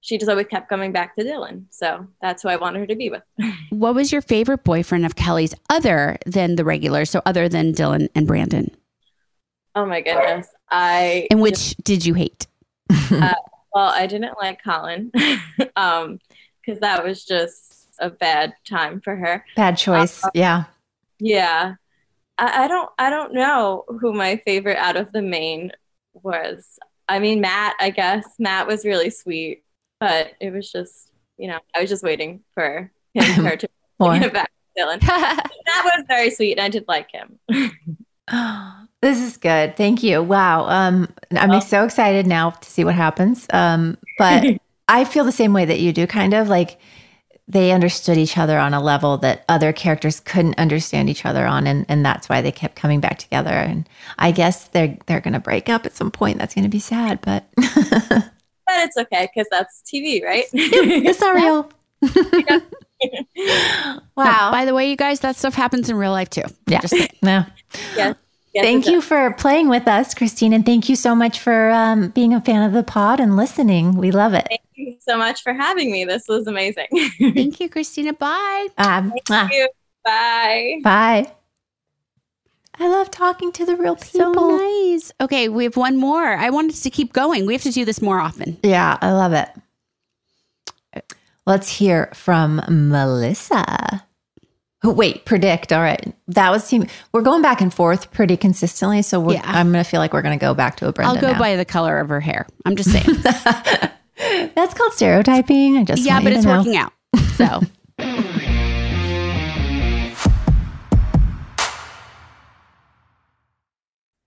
[0.00, 1.64] she just always kept coming back to Dylan.
[1.70, 3.22] So that's who I wanted her to be with.
[3.70, 7.04] What was your favorite boyfriend of Kelly's other than the regular?
[7.04, 8.74] So other than Dylan and Brandon,
[9.74, 10.48] Oh my goodness.
[10.70, 12.46] I and which did you hate?
[12.90, 13.34] uh,
[13.74, 15.12] well, I didn't like Colin
[15.76, 16.18] um
[16.64, 19.44] because that was just a bad time for her.
[19.56, 20.22] Bad choice.
[20.34, 20.64] Yeah.
[21.18, 21.74] Yeah.
[22.38, 25.72] I, I don't I don't know who my favorite out of the main
[26.14, 26.78] was.
[27.08, 28.26] I mean Matt, I guess.
[28.38, 29.64] Matt was really sweet,
[30.00, 34.18] but it was just you know, I was just waiting for him her to More.
[34.18, 35.00] get back to Dylan.
[35.68, 37.38] That was very sweet and I did like him.
[39.00, 39.76] This is good.
[39.76, 40.20] Thank you.
[40.24, 40.64] Wow.
[40.68, 43.46] Um, I'm so excited now to see what happens.
[43.50, 44.44] Um, but
[44.88, 46.80] I feel the same way that you do, kind of like
[47.48, 51.66] they understood each other on a level that other characters couldn't understand each other on,
[51.66, 53.50] and, and that's why they kept coming back together.
[53.50, 56.38] And I guess they're they're gonna break up at some point.
[56.38, 57.46] That's gonna be sad, but
[58.68, 60.44] But it's okay because that's TV, right?
[60.52, 61.70] it's not real.
[64.14, 64.50] wow.
[64.52, 66.42] by the way, you guys, that stuff happens in real life too.
[66.66, 66.80] Yeah.
[66.80, 66.94] Just.
[67.22, 67.46] No.
[67.96, 68.14] yes.
[68.58, 72.08] Yes, Thank you for playing with us, Christine, and thank you so much for um,
[72.08, 73.96] being a fan of the pod and listening.
[73.96, 74.48] We love it.
[74.48, 76.04] Thank you so much for having me.
[76.04, 76.88] This was amazing.
[77.20, 78.14] Thank you, Christina.
[78.14, 78.66] Bye.
[78.76, 79.48] Um, mwah.
[79.48, 79.68] Thank you.
[80.04, 80.80] Bye.
[80.82, 81.32] Bye.
[82.80, 84.34] I love talking to the real people.
[84.34, 85.12] So nice.
[85.20, 86.26] Okay, we have one more.
[86.26, 87.46] I wanted to keep going.
[87.46, 88.58] We have to do this more often.
[88.64, 91.04] Yeah, I love it.
[91.46, 94.04] Let's hear from Melissa.
[94.84, 95.72] Wait, predict.
[95.72, 96.14] All right.
[96.28, 96.86] That was team.
[97.12, 99.02] We're going back and forth pretty consistently.
[99.02, 99.42] So we're, Yeah.
[99.44, 101.14] I'm going to feel like we're going to go back to a Brenda.
[101.16, 101.38] I'll go now.
[101.38, 102.46] by the color of her hair.
[102.64, 103.16] I'm just saying.
[104.54, 105.76] That's called stereotyping.
[105.78, 106.58] I just yeah, want but you it's to know.
[106.58, 106.92] working out.
[107.34, 107.60] So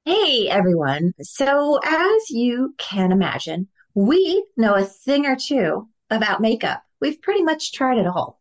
[0.06, 1.14] Hey everyone.
[1.22, 6.84] So, as you can imagine, we know a thing or two about makeup.
[7.00, 8.41] We've pretty much tried it all.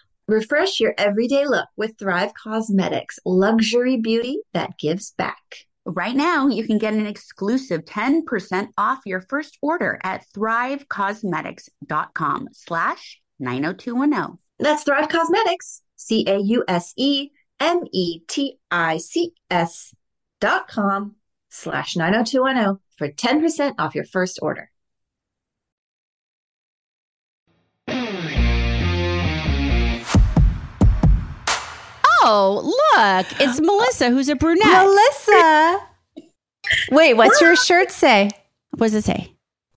[0.27, 5.65] Refresh your everyday look with Thrive Causemetics luxury beauty that gives back.
[5.85, 13.19] Right now, you can get an exclusive 10% off your first order at thrivecausemetics.com slash
[13.39, 14.37] 90210.
[14.59, 17.29] That's Thrive Causemetics, C A U S E
[17.59, 19.91] M E T I C S
[20.39, 21.15] dot com
[21.49, 24.69] slash 90210 for 10% off your first order.
[32.23, 34.67] Oh, look, it's Melissa who's a brunette.
[34.67, 35.81] Melissa.
[36.91, 38.29] Wait, what's your shirt say?
[38.71, 39.33] What does it say?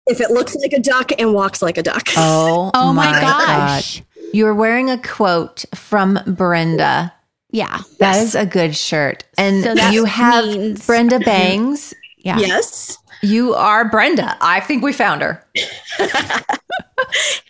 [0.07, 2.07] If it looks like a duck and walks like a duck.
[2.17, 4.01] Oh, Oh my my gosh.
[4.01, 4.07] God.
[4.35, 7.13] You're wearing a quote from Brenda.
[7.51, 7.81] Yeah.
[8.01, 9.25] That is a good shirt.
[9.39, 11.95] And So that you have means- Brenda Bangs.
[12.19, 12.39] Yeah.
[12.39, 12.99] Yes.
[13.23, 14.37] You are Brenda.
[14.41, 15.43] I think we found her.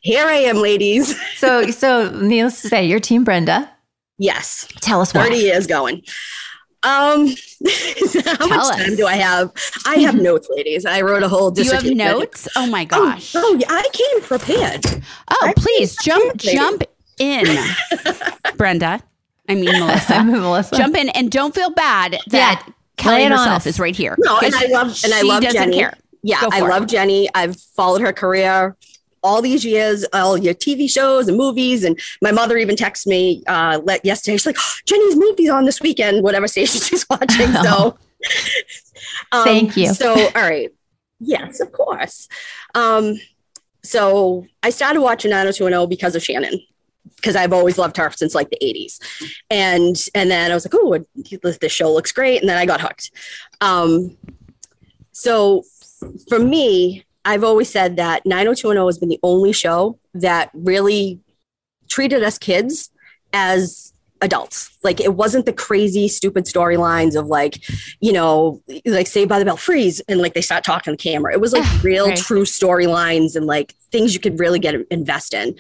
[0.03, 1.19] Here I am, ladies.
[1.37, 3.69] So, so needless to say, you're Team Brenda.
[4.19, 4.69] Yes.
[4.81, 5.25] Tell us why.
[5.25, 6.03] 30 years going.
[6.83, 7.29] Um,
[7.67, 8.71] how Tell much us.
[8.77, 9.51] time do I have?
[9.87, 10.85] I have notes, ladies.
[10.85, 12.47] I wrote a whole Do you have notes?
[12.57, 13.33] Oh my Oh, gosh.
[13.35, 14.85] oh, yeah, I came prepared.
[15.31, 16.83] Oh, I please jump prepared, jump
[17.19, 17.47] in,
[18.57, 19.01] Brenda.
[19.49, 20.17] I mean Melissa.
[20.17, 20.77] I'm Melissa.
[20.77, 22.73] Jump in and don't feel bad that Yeah.
[22.97, 24.15] Kelly Lay it on herself is right here.
[24.19, 25.79] No, and 'Cause I love and I love Jennie.
[25.79, 25.95] care.
[26.23, 26.71] Yeah, I for it.
[26.71, 27.29] love Jennie.
[27.35, 28.77] I've followed her career
[29.25, 31.83] all these years, all your TV shows and movies.
[31.83, 34.37] And my mother even texted me uh, let, yesterday.
[34.37, 37.53] She's like, "Oh, Jennie's movie's on this weekend, whatever station she's watching.
[37.53, 37.99] So,
[39.33, 39.93] um, Thank you.
[39.93, 40.71] So, all right.
[41.19, 42.29] Yes, of course.
[42.75, 43.15] Um,
[43.83, 46.61] so I started watching 90210 because of Shannon.
[47.17, 48.99] Because I've always loved her since like the 80s.
[49.51, 51.05] And and then I was like, oh,
[51.43, 52.41] this, this show looks great.
[52.41, 53.11] And then I got hooked.
[53.61, 54.17] Um,
[55.13, 55.65] so
[56.29, 61.21] for me, I've always said that 90210 has been the only show that really
[61.89, 62.91] treated us kids
[63.33, 64.77] as adults.
[64.83, 67.63] Like it wasn't the crazy, stupid storylines of like,
[68.01, 71.11] you know, like Saved by the Bell freeze and like they start talking to the
[71.11, 71.33] camera.
[71.33, 72.17] It was like real, Right.
[72.17, 75.57] true storylines and like things you could really get invest in.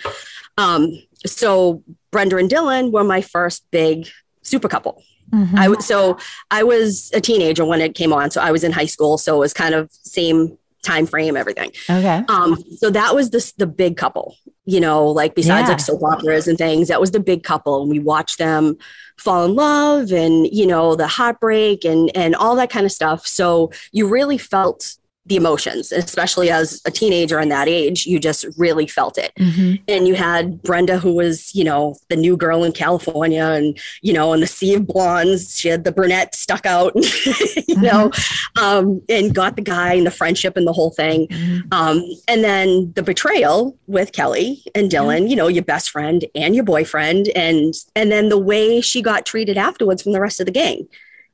[0.57, 0.92] Um,
[1.27, 4.09] so Brenda and Dylan were my first big
[4.42, 5.03] super couple.
[5.33, 5.59] Mhm.
[5.59, 6.16] I was so
[6.50, 9.37] I was a teenager when it came on, so I was in high school, so
[9.37, 11.73] it was kind of same time frame, everything.
[11.90, 12.23] okay.
[12.29, 15.73] Um, so that was this the big couple, you know, like besides Yeah.
[15.75, 18.77] like soap operas and things, that was the big couple, and we watched them
[19.16, 23.27] fall in love, and you know the heartbreak and and all that kind of stuff.
[23.27, 28.44] So you really felt the emotions, especially as a teenager in that age, you just
[28.58, 29.80] really felt it Mhm.
[29.88, 34.12] and you had Brenda, who was, you know, the new girl in California, and you
[34.12, 36.92] know, in the sea of blondes, she had the brunette stuck out,
[37.68, 38.10] you know,
[38.60, 41.26] um, and got the guy and the friendship and the whole thing.
[41.72, 46.54] Um, and then the betrayal with Kelly and Dylan, you know, your best friend and
[46.54, 50.46] your boyfriend, and and then the way she got treated afterwards from the rest of
[50.46, 50.87] the gang.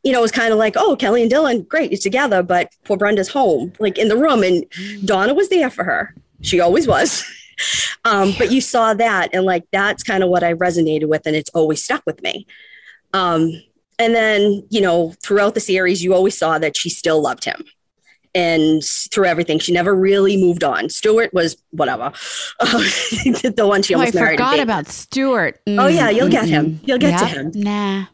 [0.02, 2.72] You know, it was kind of like, oh, Kelly and Dylan, great, you're together, but
[2.84, 4.64] poor Brenda's home, like in the room, and
[5.04, 6.14] Donna was there for her.
[6.40, 7.22] She always was.
[8.06, 11.36] um, but you saw that, and like that's kind of what I resonated with, and
[11.36, 12.46] it's always stuck with me.
[13.12, 13.52] Um,
[13.98, 17.62] and then, you know, throughout the series, you always saw that she still loved him.
[18.34, 20.88] And through everything, she never really moved on.
[20.88, 22.12] Stuart was whatever,
[22.60, 24.38] the one she Oh, I married.
[24.38, 25.60] to forgot about Stuart.
[25.66, 26.80] Oh, yeah, you'll get him.
[26.84, 27.50] You'll get to him.
[27.54, 28.04] Nah.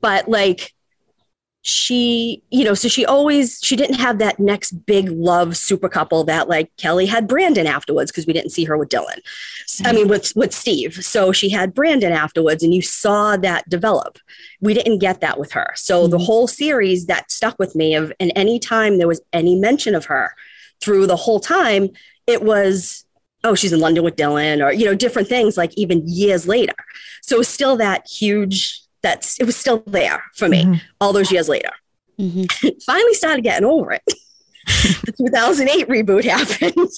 [0.00, 0.74] but like
[1.66, 6.22] she, you know, so she always she didn't have that next big love super couple
[6.22, 9.18] that like Kelly had Brandon afterwards because we didn't see her with Dylan.
[9.84, 10.94] I mean with with Steve.
[11.04, 14.20] So she had Brandon afterwards and you saw that develop.
[14.60, 15.72] We didn't get that with her.
[15.74, 16.26] So the mm-hmm.
[16.26, 20.04] whole series that stuck with me of and any time there was any mention of
[20.04, 20.36] her
[20.80, 21.88] through the whole time,
[22.28, 23.04] it was
[23.42, 26.74] oh, she's in London with Dylan, or you know, different things like even years later.
[27.22, 31.30] So it was still that huge that's it was still there for me all those
[31.30, 31.70] years later.
[32.86, 34.02] Finally started getting over it.
[35.04, 36.88] the 2008 reboot happened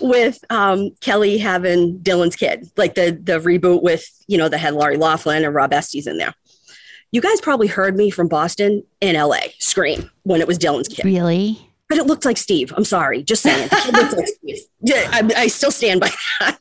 [0.00, 4.74] with um, Kelly having Dylan's kid, like the the reboot with you know the head
[4.74, 6.34] Lori Loughlin and Rob Estes in there.
[7.12, 11.04] You guys probably heard me from Boston in LA scream when it was Dylan's kid.
[11.04, 11.58] Really?
[11.88, 12.72] But it looked like Steve.
[12.76, 13.68] I'm sorry, just saying.
[13.72, 14.58] It looked like Steve.
[14.80, 16.58] Yeah, I, I still stand by that.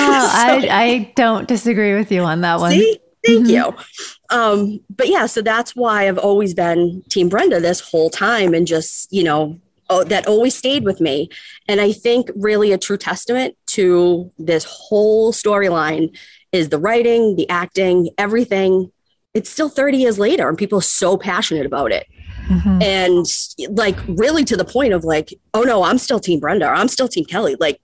[0.12, 2.72] Oh, I, I don't disagree with you on that one.
[2.72, 2.98] See?
[3.24, 3.74] Thank you.
[4.30, 8.66] Um, but yeah, so that's why I've always been Team Brenda this whole time and
[8.66, 9.58] just, you know,
[9.90, 11.28] oh, that always stayed with me.
[11.68, 16.16] And I think really a true testament to this whole storyline
[16.52, 18.90] is the writing, the acting, everything.
[19.34, 22.06] It's still 30 years later and people are so passionate about it.
[22.82, 23.26] And
[23.76, 26.66] like really to the point of like, oh no, I'm still Team Brenda.
[26.68, 27.56] Or I'm still Team Kelly.
[27.60, 27.80] Like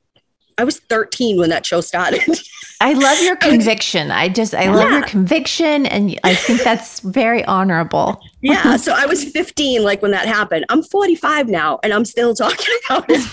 [0.58, 2.22] I was 13 when that show started.
[2.80, 4.10] I love your conviction.
[4.10, 5.86] I just, I love your conviction.
[5.86, 8.20] And I think that's very honorable.
[8.42, 8.76] yeah.
[8.76, 10.66] So I was 15, like when that happened.
[10.68, 13.26] I'm 45 now and I'm still talking about it.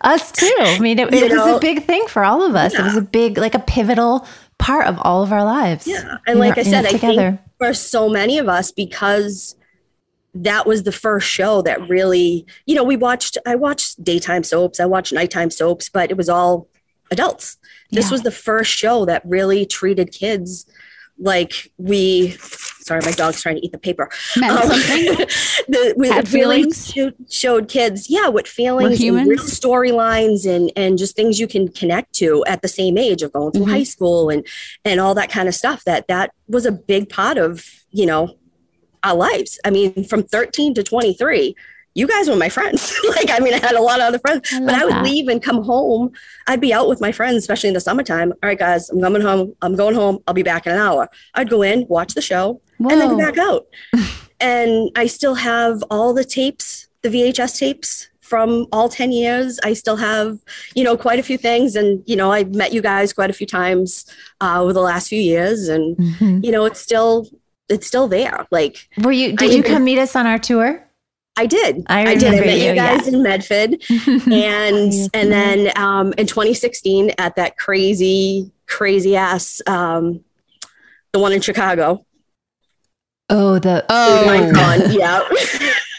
[0.00, 0.52] Us too.
[0.58, 1.56] I mean, it, it was know?
[1.56, 2.74] a big thing for all of us.
[2.74, 4.26] It was a big, like a pivotal
[4.58, 5.86] part of all of our lives.
[5.86, 6.16] Yeah.
[6.26, 7.30] And like I In- in said, I together.
[7.30, 9.54] think for so many of us, because
[10.34, 14.78] that was the first show that really, you know, we watched, I watched daytime soaps,
[14.80, 16.68] I watched nighttime soaps, but it was all
[17.10, 17.56] adults.
[17.90, 18.12] This Yeah.
[18.12, 20.66] was the first show that really treated kids
[21.20, 22.36] like we,
[22.80, 24.08] sorry, my dog's trying to eat the paper.
[24.36, 25.04] Meant Um, something?
[25.68, 26.92] the, we Had feelings?
[26.92, 29.28] showed, showed kids, yeah, what feelings, and humans?
[29.28, 33.32] real storylines, and and just things you can connect to at the same age of
[33.32, 33.70] going through Mhm.
[33.70, 34.46] high school and
[34.84, 35.82] and all that kind of stuff.
[35.86, 38.36] That that was a big part of you know
[39.02, 39.58] our lives.
[39.64, 41.54] I mean, from thirteen to twenty three.
[41.94, 42.96] You guys were my friends.
[43.16, 45.04] like, I mean, I had a lot of other friends, I but I would that.
[45.04, 46.12] leave and come home.
[46.46, 48.30] I'd be out with my friends, especially in the summertime.
[48.30, 49.52] All right, guys, I'm coming home.
[49.62, 50.18] I'm going home.
[50.28, 51.08] I'll be back in an hour.
[51.34, 53.66] I'd go in, watch the show, and then go back out.
[54.40, 59.58] and I still have all the tapes, the VHS tapes from all 10 years.
[59.64, 60.38] I still have,
[60.74, 61.74] you know, quite a few things.
[61.74, 64.04] And, you know, I've met you guys quite a few times
[64.40, 65.66] uh, over the last few years.
[65.68, 66.44] And, Mhm.
[66.44, 67.26] you know, it's still,
[67.68, 68.46] it's still there.
[68.50, 70.84] Like, Were you, did I- you come meet us on our tour?
[71.36, 71.84] I did.
[71.86, 72.34] I did.
[72.34, 73.16] I met you, you, guys yeah.
[73.16, 73.82] in Medford.
[74.32, 80.24] and and then um, in 2016 at that crazy, crazy ass, um,
[81.12, 82.04] the one in Chicago.
[83.30, 84.24] Oh, the Oh,
[84.90, 85.20] yeah.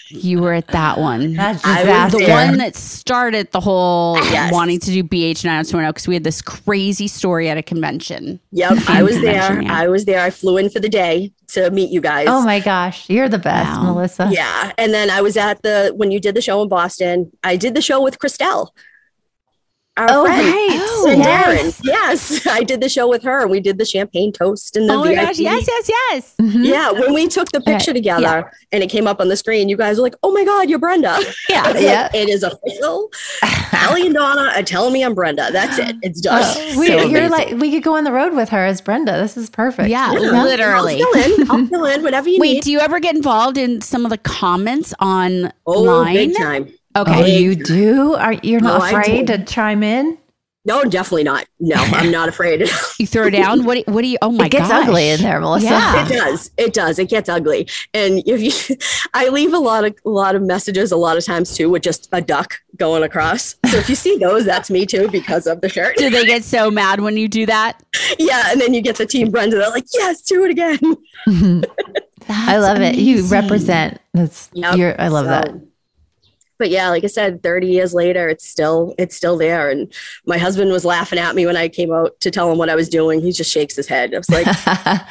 [0.10, 1.34] You were at that one.
[1.40, 2.18] That I was disaster.
[2.26, 4.52] the one that started the whole Yes.
[4.52, 8.40] wanting to do BH 90210 because we had this crazy story at a convention.
[8.52, 9.62] Yep, I was there.
[9.62, 9.74] Yeah.
[9.74, 10.20] I was there.
[10.22, 12.28] I flew in for the day to meet you guys.
[12.30, 13.94] Oh my gosh, you're the best, Wow.
[13.94, 14.30] Melissa.
[14.32, 17.32] Yeah, and then I was at the when you did the show in Boston.
[17.44, 18.68] I did the show with Christelle.
[20.00, 20.48] Our Oh, friend.
[20.48, 20.86] right.
[21.12, 21.80] And yes.
[21.80, 21.82] Darren.
[21.86, 23.48] Yes, I did the show with her.
[23.48, 25.26] We did the champagne toast and the oh my VIP.
[25.26, 26.36] gosh, yes, yes, yes.
[26.42, 26.66] Mhm.
[26.66, 29.70] Yeah, when we took the picture Okay, together and it came up on the screen,
[29.70, 32.02] you guys were like, "Oh my God, you're Brenda!" Yeah, yeah.
[32.04, 33.10] like, it is official.
[33.74, 35.50] Ellie and Donna are telling me I'm Brenda.
[35.52, 35.96] That's it.
[36.02, 36.42] It's done.
[36.44, 37.30] Oh, we, So you're amazing.
[37.32, 39.14] like we could go on the road with her as Brenda.
[39.14, 39.90] This is perfect.
[39.90, 41.02] Yeah, Yeah, literally.
[41.02, 41.52] I'll fill in.
[41.52, 42.56] I'll fill in whatever you Wait, need.
[42.58, 45.54] Wait, do you ever get involved in some of the comments online?
[45.66, 46.72] oh, big time.
[46.98, 47.22] Okay.
[47.22, 48.16] Oh, you do?
[48.16, 50.18] Are you're not No, afraid to chime in?
[50.66, 51.48] No, definitely not.
[51.60, 52.70] No, I'm not afraid.
[53.00, 53.64] You throw down?
[53.64, 54.88] What do, what do you, oh my god, it gets gosh.
[54.88, 55.68] ugly in there, Melissa.
[55.68, 56.06] Yeah.
[56.06, 56.52] It does.
[56.58, 57.00] It does.
[57.00, 57.70] It gets ugly.
[57.94, 58.76] And if you,
[59.14, 61.82] I leave a lot of a lot of messages a lot of times too with
[61.82, 63.56] just a duck going across.
[63.68, 65.96] So if you see those, that's me too because of the shirt.
[65.96, 67.82] Do they get so mad when you do that?
[68.20, 69.56] Yeah, and then you get the team Brenda.
[69.58, 70.80] They're like, "Yes, do it again."
[71.28, 71.64] Mm-hmm.
[72.28, 72.96] I love it.
[72.96, 74.00] You represent.
[74.14, 74.76] That's Yep.
[74.78, 75.69] you're, I love So- that.
[76.60, 79.70] But yeah, like I said, 30 years later, it's still it's still there.
[79.70, 79.92] And
[80.26, 82.76] my husband was laughing at me when I came out to tell him what I
[82.76, 83.22] was doing.
[83.22, 84.14] He just shakes his head.
[84.14, 84.46] I was like,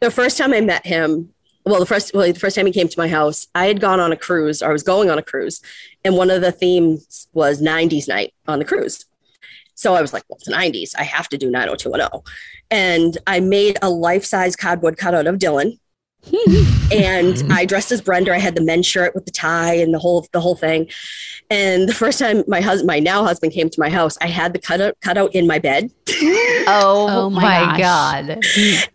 [0.00, 1.32] the first time I met him,
[1.64, 4.00] well, the first well, the first time he came to my house, I had gone
[4.00, 5.62] on a cruise, or I was going on a cruise,
[6.04, 9.06] and one of the themes was 90s night on the cruise.
[9.74, 10.94] So I was like, well, it's the 90s.
[10.98, 12.20] I have to do 90210.
[12.70, 15.78] And I made a life-size cardboard cutout of Dylan
[16.92, 18.34] and I dressed as Brenda.
[18.34, 20.88] I had the men's shirt with the tie and the whole the whole thing.
[21.50, 24.52] And the first time my husband, my now husband, came to my house, I had
[24.54, 25.90] the cutout cutout in my bed.
[26.64, 28.26] Oh, Oh my my, gosh.
[28.28, 28.44] God.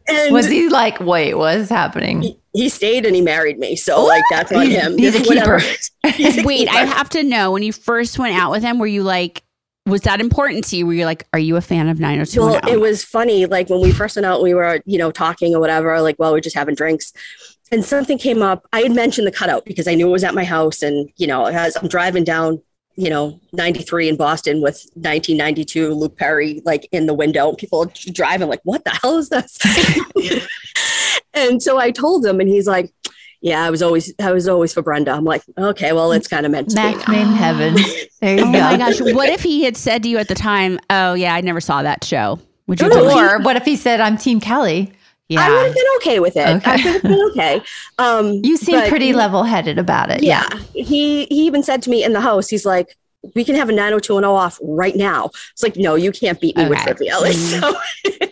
[0.07, 2.21] And Was he like, wait, what is happening?
[2.21, 3.75] he, he stayed and he married me.
[3.75, 4.97] So like that's on He's- him.
[4.97, 5.59] he's a keeper.
[6.13, 8.87] He's a Wait, I have to know when you first went out with him, were
[8.87, 9.43] you like,
[9.87, 10.85] was that important to you?
[10.85, 12.61] Were you like, are you a fan of 90210?
[12.61, 13.45] Well, it was funny.
[13.45, 16.33] Like when we first went out, we were, you know, talking or whatever, like while
[16.33, 17.13] we are just having drinks.
[17.71, 18.67] And something came up.
[18.73, 20.81] I had mentioned the cutout because I knew it was at my house.
[20.81, 22.61] And, you know, as I'm driving down,
[22.95, 28.49] you know, 93 in Boston with 1992 Luke Perry, like in the window, people driving,
[28.49, 29.57] like, what the hell is this?
[31.33, 32.91] and so I told him, and he's like,
[33.41, 35.11] yeah, I was always, I was always for Brenda.
[35.11, 36.81] I'm like, okay, well, it's kind of meant to be.
[36.81, 37.75] Match made in heaven.
[38.19, 38.59] There you oh go.
[38.59, 38.99] my gosh.
[38.99, 41.83] What if he had said to you at the time, oh, yeah, I never saw
[41.83, 42.39] that show?
[42.67, 43.15] Would you do it?
[43.15, 44.91] Or what if he said, I'm Team Kelly?
[45.29, 45.41] Yeah.
[45.41, 46.47] I would have been okay with it.
[46.47, 46.71] Okay.
[46.71, 47.61] I would have been okay.
[47.99, 50.23] Um, You seem pretty level headed about it.
[50.23, 50.47] yeah.
[50.73, 52.97] He he even said to me in the house, he's like,
[53.35, 55.25] we can have a 90210 off right now.
[55.51, 56.93] It's like, no, you can't beat me with Okay.
[56.93, 57.13] trivia.
[57.21, 57.59] Mm-hmm.
[57.59, 58.27] So,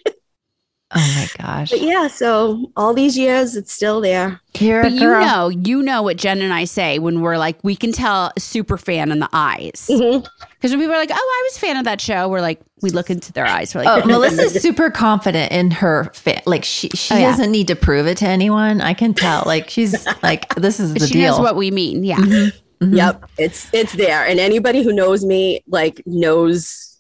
[0.93, 1.71] Oh my gosh.
[1.71, 4.39] but yeah, so all these years, it's still there.
[4.59, 7.57] You're But a you know, you know what Jen and I say when we're like,
[7.63, 9.87] we can tell a super fan in the eyes.
[9.89, 10.25] Mm-hmm.
[10.51, 12.61] Because when people are like, oh, I was a fan of that show, we're like,
[12.81, 13.73] we look into their eyes.
[13.73, 14.09] We're like, Oh, mm-hmm.
[14.09, 16.41] Melissa's super confident in her fan.
[16.45, 17.31] like she she Oh, yeah.
[17.31, 18.79] doesn't need to prove it to anyone.
[18.79, 19.43] I can tell.
[19.45, 21.31] Like she's like this is the she deal.
[21.31, 22.03] knows what we mean.
[22.03, 22.17] Yeah.
[22.17, 22.93] Mm-hmm.
[22.93, 23.25] Yep, mm-hmm.
[23.37, 26.94] it's it's there, and anybody who knows me like knows.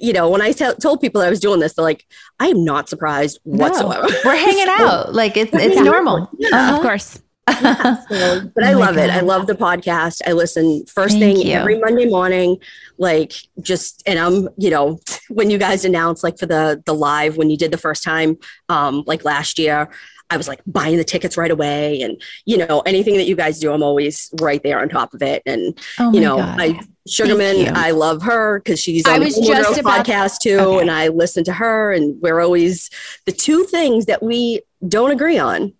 [0.00, 2.04] You know, when I told people I was doing this, they're like,
[2.40, 3.64] "I am not surprised No.
[3.64, 5.14] whatsoever." We're hanging out.
[5.14, 5.82] Like it's it's Yeah.
[5.82, 6.28] normal.
[6.38, 6.76] Yeah.
[6.76, 7.20] Of course.
[7.48, 7.62] So,
[8.54, 9.08] but I Oh my love it.
[9.10, 10.20] I love the podcast.
[10.26, 11.54] I listen first Thank thing you.
[11.54, 12.58] every Monday morning,
[12.98, 13.32] like
[13.62, 17.48] just and I'm, you know, when you guys announced like for the the live when
[17.48, 18.36] you did the first time,
[18.68, 19.88] um, like last year,
[20.30, 23.58] I was like buying the tickets right away, and you know anything that you guys
[23.58, 25.42] do, I'm always right there on top of it.
[25.46, 26.60] And Oh you know, God.
[26.60, 27.70] I Sugarman, you.
[27.74, 30.80] I love her because she's I was the just about- podcast too, Okay.
[30.82, 32.90] and I listen to her, and we're always
[33.24, 35.72] the two things that we don't agree on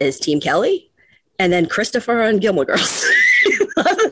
[0.00, 0.90] is Team Kelly
[1.38, 3.04] and then Christopher and Gilmore Girls.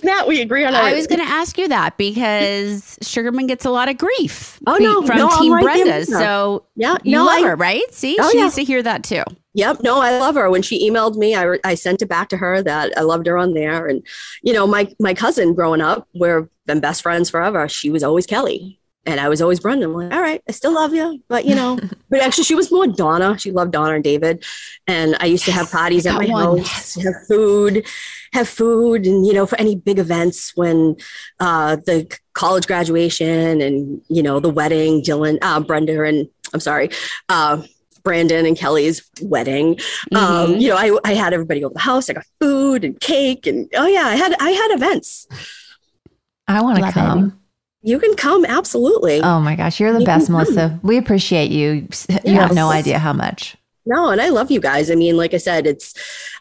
[0.02, 0.74] That, we agree on.
[0.74, 4.76] I was going to ask you that because Sugarman gets a lot of grief Oh,
[4.76, 5.06] no.
[5.06, 6.04] from No, Team right Brenda.
[6.04, 7.82] So Yeah, you no, love I- her, right?
[7.92, 8.44] See, Oh, she yeah.
[8.44, 9.22] needs to hear that too.
[9.54, 9.82] Yep.
[9.82, 10.50] No, I love her.
[10.50, 13.36] When she emailed me, I, I sent it back to her that I loved her
[13.36, 13.86] on there.
[13.86, 14.06] And,
[14.42, 17.68] you know, my, my cousin growing up, we've been best friends forever.
[17.68, 18.78] She was always Kelly.
[19.04, 19.86] And I was always Brenda.
[19.86, 21.20] I'm like, all right, I still love you.
[21.28, 21.76] But, you know,
[22.10, 23.36] but actually, she was more Donna.
[23.36, 24.44] She loved Donna and David.
[24.86, 26.58] And I used to have parties at my one.
[26.58, 27.84] house, have food,
[28.32, 29.04] have food.
[29.04, 30.96] And, you know, for any big events when
[31.40, 36.90] uh, the college graduation and, you know, the wedding, Dylan, uh, Brenda and I'm sorry,
[37.28, 37.62] uh,
[38.02, 39.78] Brandon and Kelly's wedding.
[40.14, 40.60] Um, Mhm.
[40.60, 42.08] you know, I, I had everybody over the house.
[42.10, 45.26] I got food and cake and oh yeah, I had I had events.
[46.48, 46.94] I want to Love it.
[46.94, 47.38] come.
[47.82, 49.20] You can come absolutely.
[49.22, 50.28] Oh my gosh, you're the You best.
[50.30, 50.78] Melissa.
[50.82, 51.88] We appreciate you.
[52.24, 53.56] You have no idea how much.
[53.84, 54.90] No, and I love you guys.
[54.90, 55.94] I mean, like I said, it's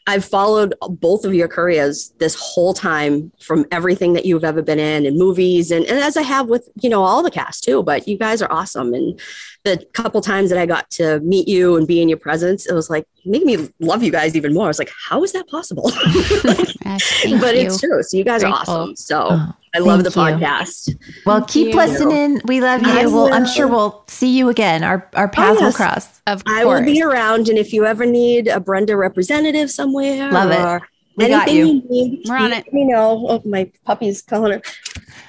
[0.08, 4.80] I've followed both of your careers this whole time from everything that you've ever been
[4.80, 7.84] in and movies and, and as I have with, you know, all the cast too.
[7.84, 8.94] But you guys are awesome.
[8.94, 9.20] And
[9.64, 12.74] the couple times that I got to meet you and be in your presence, it
[12.74, 14.66] was like made me love you guys even more.
[14.66, 15.92] I was like, how is that possible?
[16.44, 17.62] Yes, thank but you.
[17.62, 18.02] it's true.
[18.04, 18.74] So you guys Grateful.
[18.74, 18.96] are awesome.
[18.96, 20.16] So Oh, I love the you.
[20.16, 20.96] podcast.
[21.26, 21.76] Well, keep you.
[21.76, 22.42] listening.
[22.46, 22.92] We love you.
[22.92, 24.84] I Well, I'm sure we'll see you again.
[24.84, 25.76] Our our paths will yes.
[25.78, 26.22] cross.
[26.28, 26.60] Of course.
[26.60, 30.60] I will be around, and if you ever need a Brenda representative somewhere, Love it.
[30.60, 30.82] or
[31.16, 31.82] We got anything you.
[31.90, 32.74] you need, We're on it.
[32.74, 33.26] Me know.
[33.30, 34.62] Oh, my puppy's calling her.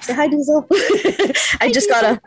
[0.01, 0.67] Say hi, Diesel.
[1.61, 2.21] I just got a.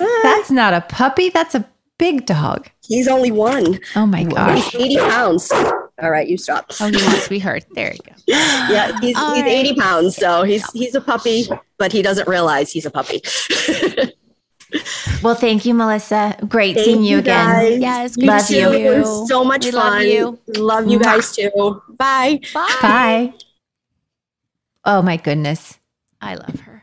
[0.00, 1.28] Ah, That's not a puppy.
[1.28, 1.68] That's a
[1.98, 2.68] big dog.
[2.86, 3.78] he's only one.
[3.94, 4.70] Oh my gosh.
[4.72, 5.52] He's eighty pounds.
[6.00, 6.66] All right, you stop.
[6.80, 7.64] Oh, you want to be heard.
[7.74, 8.12] There you go.
[8.28, 9.50] Yeah, he's, All he's right.
[9.50, 11.46] eighty pounds, so he's he's a puppy,
[11.78, 13.22] but he doesn't realize he's a puppy.
[15.22, 16.36] Well, thank you, Melissa.
[16.46, 17.46] Great Thank seeing you, you again.
[17.46, 17.80] guys.
[17.80, 18.54] Yes, You Love too.
[18.54, 18.70] you.
[18.72, 19.94] It was so much We fun.
[19.94, 20.38] love you.
[20.62, 21.50] Love you guys too.
[21.88, 22.40] Bye.
[22.52, 22.76] Bye.
[22.82, 23.34] Bye.
[24.84, 25.78] Oh my goodness.
[26.20, 26.82] I love her.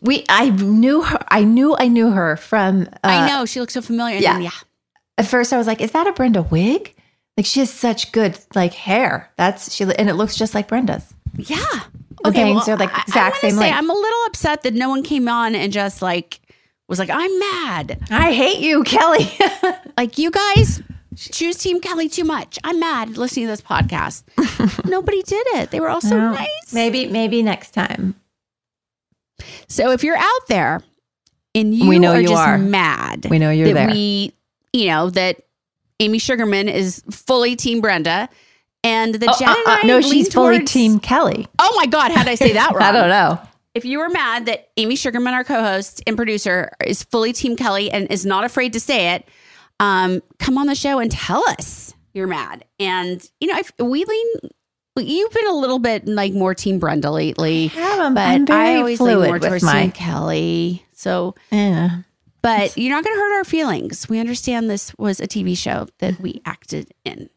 [0.00, 1.18] We I knew her.
[1.28, 2.82] I knew I knew her from.
[2.82, 4.16] Uh, I know she looks so familiar.
[4.16, 4.32] And yeah.
[4.34, 4.50] then, yeah.
[5.16, 6.92] At first, I was like, "Is that a Brenda wig?"
[7.36, 9.30] Like she has such good like hair.
[9.36, 11.14] That's she, and it looks just like Brenda's.
[11.36, 11.56] Yeah.
[12.24, 13.76] Okay, so, like, I- I exact same Say, length.
[13.78, 16.40] I'm a little upset that no one came on and just like
[16.88, 18.00] was like, I'm mad.
[18.10, 19.28] I hate you, Kelly.
[19.98, 20.82] Like you guys
[21.16, 22.58] choose Team Kelly too much.
[22.64, 24.22] I'm mad listening to this podcast.
[24.88, 25.70] Nobody did it.
[25.70, 26.72] They were all so Well, nice.
[26.72, 28.14] Maybe maybe next time.
[29.68, 30.80] So if you're out there
[31.54, 32.58] and you We know are you just are.
[32.58, 33.90] mad We know you're that there.
[33.90, 34.32] we,
[34.72, 35.42] you know, that
[36.02, 38.28] Amy Sugarman is fully Team Brenda
[38.84, 41.46] And the Oh, Jen uh, uh, I no, she's fully towards- Team Kelly.
[41.58, 42.82] Oh my God, how did I say that wrong?
[42.82, 43.38] I don't know.
[43.74, 47.90] If you were mad that Amy Sugarman, our co-host and producer, is fully Team Kelly
[47.90, 49.26] and is not afraid to say it,
[49.80, 52.64] um, come on the show and tell us you're mad.
[52.78, 54.26] And you know, if we lean,
[54.98, 58.76] you've been a little bit like more Team Brenda lately, I'm- but I'm very I
[58.78, 60.84] always lean more with Team Kelly.
[60.92, 62.00] So, Yeah.
[62.42, 64.08] But you're not going to hurt our feelings.
[64.08, 67.30] We understand this was a TV show that we acted in.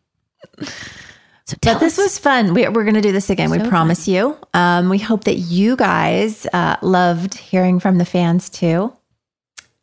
[1.46, 2.56] So tell But this was fun.
[2.56, 3.52] We, we're going to do this again.
[3.52, 4.36] we So promise you.
[4.54, 8.94] Um, we hope that you guys uh, loved hearing from the fans too,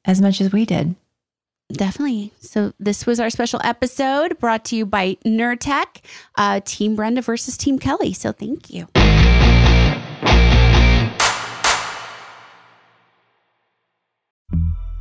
[0.05, 0.97] as much as we did.
[1.73, 2.33] Definitely.
[2.41, 6.03] So this was our special episode brought to you by Nurtec,
[6.37, 8.13] uh, Team Brenda versus Team Kelly.
[8.13, 8.89] So thank you.